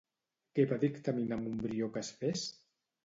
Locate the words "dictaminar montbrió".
0.83-1.91